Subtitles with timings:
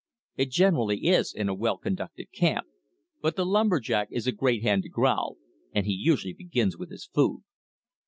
[0.35, 2.65] It generally is, in a well conducted camp,
[3.21, 5.37] but the lumber jack is a great hand to growl,
[5.75, 7.43] and he usually begins with his food.